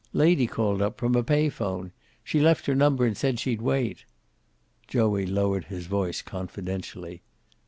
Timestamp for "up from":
0.81-1.13